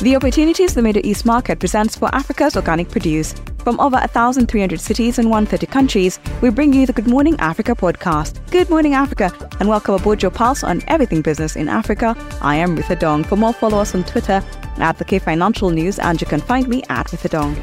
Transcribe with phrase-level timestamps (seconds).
[0.00, 3.34] The opportunities the Middle East market presents for Africa's organic produce.
[3.58, 8.40] From over 1,300 cities and 130 countries, we bring you the Good Morning Africa podcast.
[8.50, 12.16] Good morning, Africa, and welcome aboard your pulse on everything business in Africa.
[12.40, 13.24] I am Ritha Dong.
[13.24, 14.42] For more, follow us on Twitter
[14.78, 17.54] at the K Financial News, and you can find me at Ritha Dong.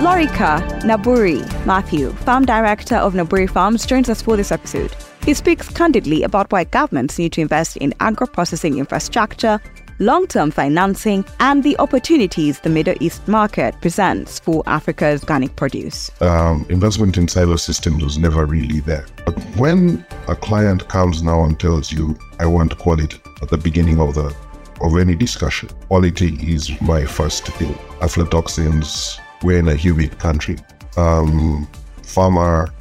[0.00, 4.96] Lorika Naburi Matthew, Farm Director of Naburi Farms, joins us for this episode.
[5.24, 9.58] He speaks candidly about why governments need to invest in agro processing infrastructure,
[9.98, 16.10] long term financing, and the opportunities the Middle East market presents for Africa's organic produce.
[16.20, 19.06] Um, investment in silo systems was never really there.
[19.24, 24.00] But when a client comes now and tells you, I want quality at the beginning
[24.00, 24.36] of the
[24.82, 27.72] of any discussion, quality is my first thing.
[28.00, 30.58] Aflatoxins, we're in a humid country.
[30.98, 31.66] Um,
[32.02, 32.73] farmer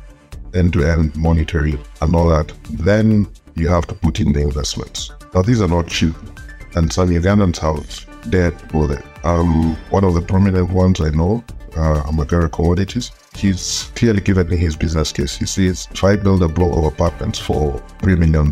[0.53, 5.11] end-to-end monitoring and all that, then you have to put in the investments.
[5.33, 6.15] Now these are not cheap,
[6.75, 8.97] and some Ugandans have dared to go.
[9.23, 11.43] Um, one of the prominent ones I know,
[11.75, 15.37] uh, Amagara Commodities, he's clearly given me his business case.
[15.37, 18.49] He says, if I build a block of apartments for $3 million,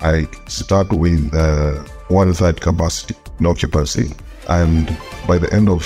[0.00, 4.12] I start with uh, one third capacity in occupancy,
[4.48, 5.84] and by the end of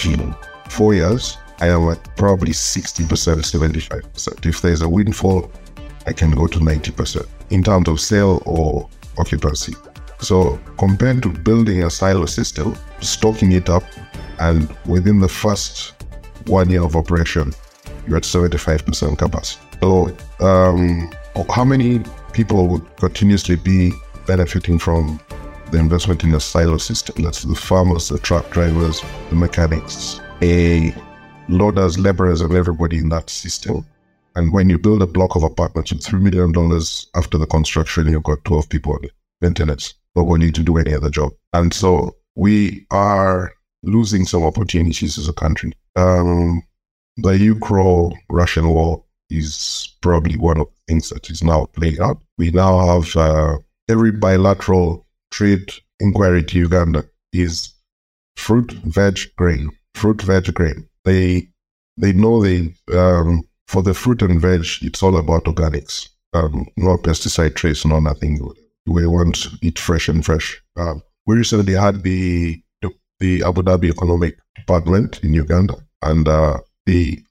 [0.69, 4.47] four years, I am at probably 60%, 75%.
[4.47, 5.51] If there's a windfall,
[6.07, 9.75] I can go to 90% in terms of sale or occupancy.
[10.21, 13.85] So compared to building a silo system, stocking it up,
[14.39, 15.95] and within the first
[16.47, 17.53] one year of operation,
[18.07, 19.61] you're at 75% capacity.
[19.81, 21.11] So um,
[21.51, 23.93] how many people would continuously be
[24.27, 25.21] benefiting from
[25.71, 27.23] the investment in a silo system?
[27.23, 30.95] That's the farmers, the truck drivers, the mechanics, a
[31.49, 33.87] loaders, laborers, and everybody in that system.
[34.37, 36.53] And when you build a block of apartments with $3 million
[37.17, 39.09] after the construction, you've got 12 people on
[39.41, 41.33] maintenance, nobody to do any other job.
[41.53, 45.73] And so we are losing some opportunities as a country.
[45.97, 46.63] Um,
[47.17, 52.19] the Ukraine Russian war is probably one of the things that is now playing out.
[52.37, 57.73] We now have uh, every bilateral trade inquiry to Uganda is
[58.37, 61.49] fruit, veg, grain, fruit, veg, grain they
[61.97, 66.09] they know they um, for the fruit and veg, it's all about organics.
[66.33, 68.41] Um, no pesticide trace, no nothing.
[68.87, 70.61] We want eat fresh and fresh.
[70.77, 72.63] Um, we recently had the,
[73.21, 77.23] the, Abu Dhabi Economic Department in Uganda, and uh, the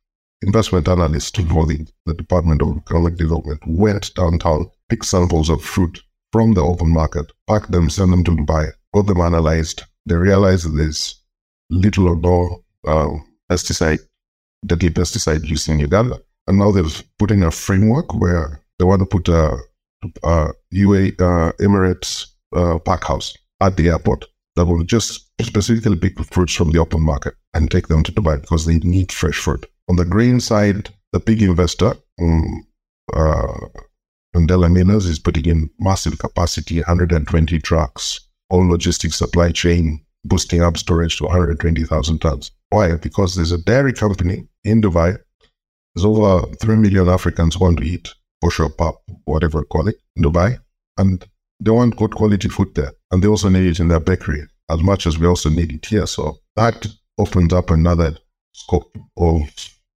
[0.44, 6.00] investment analyst for the, the Department of Economic Development went downtown, picked samples of fruit
[6.32, 9.84] from the open market, packed them, sent them to Dubai, got them analyzed.
[10.06, 11.20] They realized there's
[11.72, 14.00] little or no um, pesticide,
[14.66, 16.20] deadly pesticide use in Uganda.
[16.48, 19.58] And now they've put in a framework where they want to put a,
[20.24, 24.26] a UA uh, Emirates uh, pack house at the airport
[24.56, 28.42] that will just specifically pick fruits from the open market and take them to Dubai
[28.42, 29.66] because they need fresh fruit.
[29.90, 32.66] On the grain side, the big investor, um,
[33.14, 33.68] uh,
[34.36, 38.20] is putting in massive capacity, 120 trucks,
[38.50, 42.52] all logistics supply chain, boosting up storage to 120,000 tons.
[42.70, 42.96] Why?
[42.96, 45.18] Because there's a dairy company in Dubai.
[45.96, 48.10] There's over 3 million Africans want to eat
[48.44, 48.96] kosher pap,
[49.26, 50.60] whatever call it, in Dubai.
[50.98, 51.26] And
[51.60, 52.92] they want good quality food there.
[53.12, 55.86] And they also need it in their bakery as much as we also need it
[55.86, 56.06] here.
[56.06, 56.86] So that
[57.18, 58.18] opens up another
[58.54, 59.42] scope of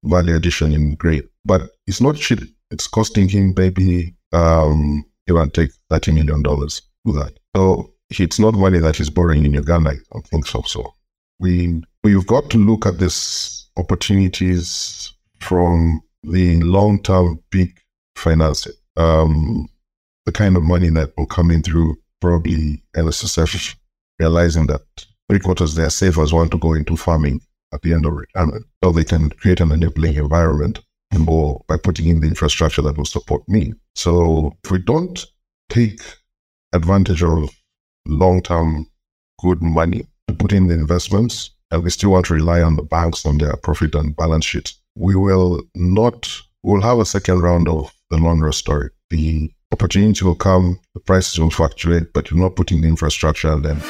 [0.03, 1.23] value addition in grain.
[1.45, 2.39] But it's not cheap.
[2.71, 7.37] It's costing him maybe um and take thirty million dollars to that.
[7.55, 9.91] So it's not money that he's borrowing in Uganda.
[9.91, 10.61] I don't think so.
[10.63, 10.93] So
[11.41, 17.77] we we've got to look at these opportunities from the long term big
[18.15, 18.73] financing.
[18.95, 19.67] Um,
[20.25, 23.75] the kind of money that will come in through probably NSSF
[24.19, 24.81] realizing that
[25.27, 27.41] three quarters their savers want to go into farming
[27.73, 28.65] at the end of retirement.
[28.83, 30.79] So they can create an enabling environment
[31.27, 33.73] or by putting in the infrastructure that will support me.
[33.95, 35.25] So if we don't
[35.69, 36.01] take
[36.73, 37.49] advantage of
[38.05, 38.87] long term
[39.39, 42.83] good money to put in the investments, and we still want to rely on the
[42.83, 46.29] banks on their profit and balance sheet, we will not,
[46.63, 48.89] we'll have a second round of the Lonra story.
[49.09, 53.81] The opportunity will come, the prices will fluctuate, but you're not putting the infrastructure then.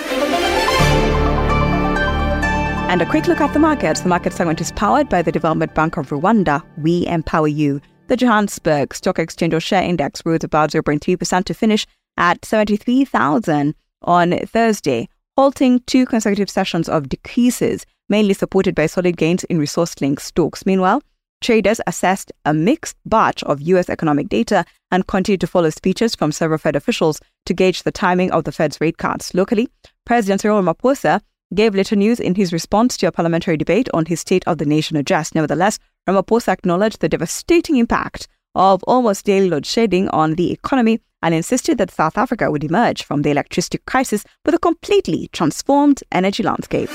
[2.89, 4.01] And a quick look at the markets.
[4.01, 6.61] The market segment is powered by the Development Bank of Rwanda.
[6.77, 7.79] We empower you.
[8.07, 14.37] The Johannesburg Stock Exchange All Share Index rose about 0.3% to finish at 73,000 on
[14.39, 15.07] Thursday,
[15.41, 20.67] halting two consecutive sessions of decreases, mainly supported by solid gains in resource linked stocks.
[20.67, 21.01] Meanwhile,
[21.41, 23.89] Traders assessed a mixed batch of U.S.
[23.89, 28.29] economic data and continued to follow speeches from several Fed officials to gauge the timing
[28.29, 29.33] of the Fed's rate cuts.
[29.33, 29.67] Locally,
[30.05, 31.21] President Cyril Ramaphosa
[31.55, 34.65] gave little news in his response to a parliamentary debate on his State of the
[34.67, 35.33] Nation address.
[35.33, 41.33] Nevertheless, Ramaphosa acknowledged the devastating impact of almost daily load shedding on the economy and
[41.35, 46.43] insisted that South Africa would emerge from the electricity crisis with a completely transformed energy
[46.43, 46.89] landscape.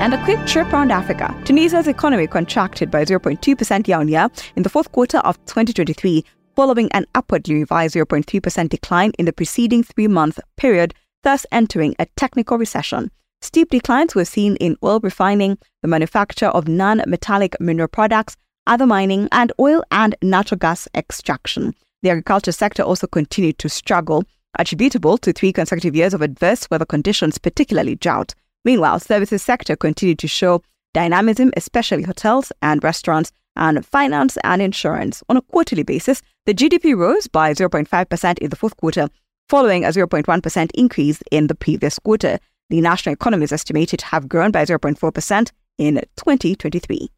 [0.00, 1.36] And a quick trip around Africa.
[1.44, 6.24] Tunisia's economy contracted by 0.2% year on year in the fourth quarter of 2023,
[6.54, 10.94] following an upwardly revised 0.3% decline in the preceding three month period,
[11.24, 13.10] thus entering a technical recession.
[13.40, 18.36] Steep declines were seen in oil refining, the manufacture of non metallic mineral products,
[18.68, 21.74] other mining, and oil and natural gas extraction.
[22.02, 24.24] The agriculture sector also continued to struggle,
[24.58, 28.34] attributable to three consecutive years of adverse weather conditions, particularly drought.
[28.64, 30.62] Meanwhile, services sector continued to show
[30.94, 35.22] dynamism, especially hotels and restaurants, and finance and insurance.
[35.28, 39.08] On a quarterly basis, the GDP rose by 0.5% in the fourth quarter,
[39.48, 42.38] following a 0.1% increase in the previous quarter.
[42.70, 47.08] The national economy is estimated to have grown by 0.4% in 2023.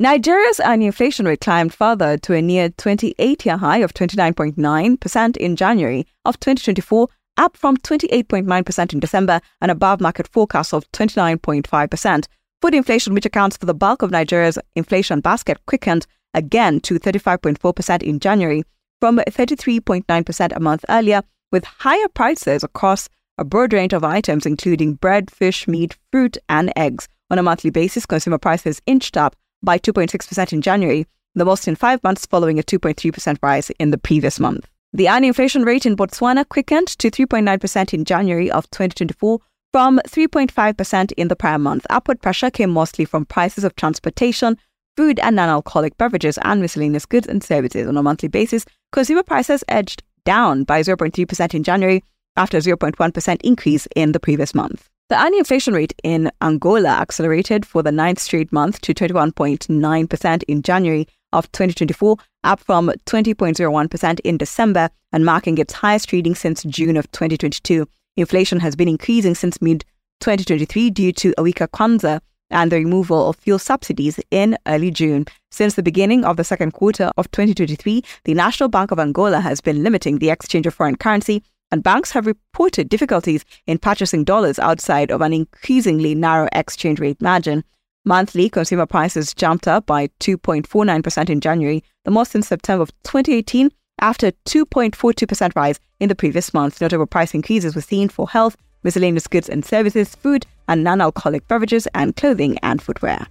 [0.00, 5.56] Nigeria's annual inflation rate climbed further to a near 28 year high of 29.9% in
[5.56, 12.26] January of 2024, up from 28.9% in December and above market forecasts of 29.5%.
[12.62, 18.00] Food inflation, which accounts for the bulk of Nigeria's inflation basket, quickened again to 35.4%
[18.04, 18.62] in January
[19.00, 24.94] from 33.9% a month earlier, with higher prices across a broad range of items, including
[24.94, 27.08] bread, fish, meat, fruit, and eggs.
[27.32, 31.76] On a monthly basis, consumer prices inched up by 2.6% in January, the most in
[31.76, 34.68] five months following a 2.3% rise in the previous month.
[34.92, 39.38] The annual inflation rate in Botswana quickened to 3.9% in January of 2024
[39.72, 41.86] from 3.5% in the prior month.
[41.90, 44.56] Upward pressure came mostly from prices of transportation,
[44.96, 47.86] food and non-alcoholic beverages and miscellaneous goods and services.
[47.86, 52.02] On a monthly basis, consumer prices edged down by 0.3% in January
[52.36, 54.88] after a 0.1% increase in the previous month.
[55.08, 60.62] The annual inflation rate in Angola accelerated for the ninth straight month to 21.9% in
[60.62, 66.98] January of 2024, up from 20.01% in December and marking its highest reading since June
[66.98, 67.88] of 2022.
[68.18, 69.82] Inflation has been increasing since mid
[70.20, 72.20] 2023 due to a weaker kwanza
[72.50, 75.24] and the removal of fuel subsidies in early June.
[75.50, 79.62] Since the beginning of the second quarter of 2023, the National Bank of Angola has
[79.62, 84.58] been limiting the exchange of foreign currency and banks have reported difficulties in purchasing dollars
[84.58, 87.64] outside of an increasingly narrow exchange rate margin.
[88.04, 93.70] Monthly consumer prices jumped up by 2.49% in January, the most since September of 2018,
[94.00, 96.80] after a 2.42% rise in the previous month.
[96.80, 101.46] Notable price increases were seen for health, miscellaneous goods and services, food and non alcoholic
[101.48, 103.26] beverages, and clothing and footwear.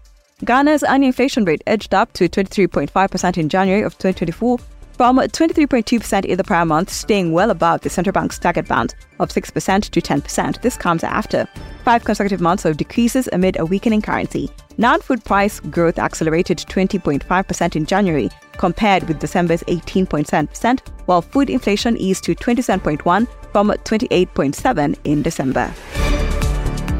[0.45, 4.59] Ghana's annual inflation rate edged up to 23.5% in January of 2024
[4.97, 9.29] from 23.2% in the prior month, staying well above the central bank's target band of
[9.29, 10.61] 6% to 10%.
[10.61, 11.47] This comes after
[11.83, 14.49] five consecutive months of decreases amid a weakening currency.
[14.79, 21.51] Non food price growth accelerated to 20.5% in January, compared with December's 18.7%, while food
[21.51, 25.67] inflation eased to 27.1 from 28.7 in December.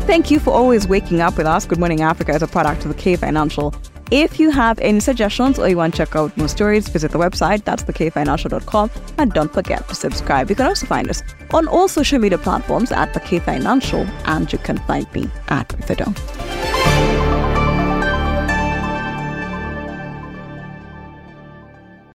[0.05, 1.65] Thank you for always waking up with us.
[1.65, 3.73] Good Morning Africa is a product of the K Financial
[4.12, 7.18] if you have any suggestions or you want to check out more stories, visit the
[7.18, 7.63] website.
[7.63, 8.92] That's thekfinancial.com.
[9.18, 10.50] And don't forget to subscribe.
[10.50, 11.24] You can also find us
[11.54, 15.71] on all social media platforms at the K Financial, and you can find me at
[15.85, 16.14] Fido.